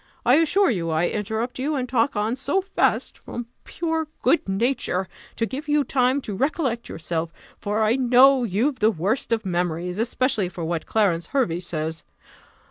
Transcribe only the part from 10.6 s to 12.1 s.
what Clarence Hervey says.